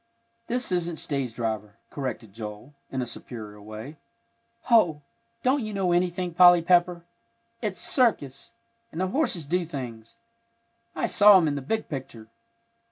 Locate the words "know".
5.75-5.91